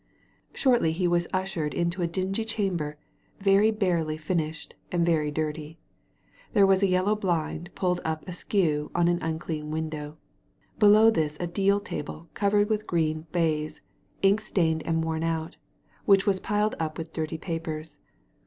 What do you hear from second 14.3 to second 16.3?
stained and worn out, which